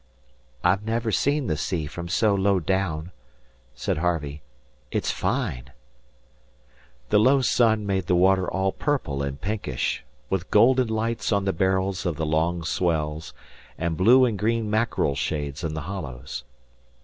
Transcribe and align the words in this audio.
"I've 0.63 0.81
never 0.81 1.11
seen 1.11 1.45
the 1.45 1.55
sea 1.55 1.85
from 1.85 2.07
so 2.07 2.33
low 2.33 2.59
down," 2.59 3.11
said 3.75 3.99
Harvey. 3.99 4.41
"It's 4.89 5.11
fine." 5.11 5.73
The 7.09 7.19
low 7.19 7.41
sun 7.41 7.85
made 7.85 8.07
the 8.07 8.15
water 8.15 8.49
all 8.49 8.71
purple 8.71 9.21
and 9.21 9.39
pinkish, 9.39 10.03
with 10.27 10.49
golden 10.49 10.87
lights 10.87 11.31
on 11.31 11.45
the 11.45 11.53
barrels 11.53 12.03
of 12.07 12.15
the 12.15 12.25
long 12.25 12.63
swells, 12.63 13.35
and 13.77 13.95
blue 13.95 14.25
and 14.25 14.39
green 14.39 14.71
mackerel 14.71 15.13
shades 15.13 15.63
in 15.63 15.75
the 15.75 15.81
hollows. 15.81 16.45